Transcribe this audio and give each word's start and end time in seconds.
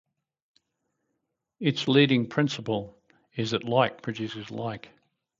Its 1.59 1.87
leading 1.87 2.27
principle 2.27 2.97
is 3.35 3.51
that 3.51 3.63
like 3.65 4.01
produces 4.01 4.49
like. 4.49 4.89